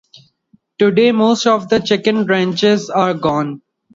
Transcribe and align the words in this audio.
Today, 0.79 1.11
most 1.11 1.45
of 1.45 1.69
the 1.69 1.77
chicken 1.79 2.25
ranches 2.25 2.89
are 2.89 3.13
gone. 3.13 3.61